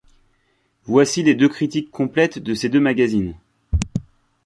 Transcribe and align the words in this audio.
Voici 0.85 1.21
les 1.21 1.35
deux 1.35 1.47
critiques 1.47 1.91
complète 1.91 2.39
de 2.39 2.55
ces 2.55 2.69
deux 2.69 2.79
magazines. 2.79 3.35